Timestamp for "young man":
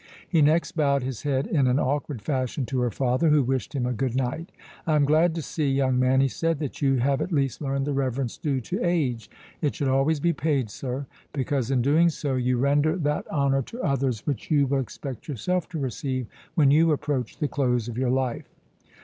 5.71-6.21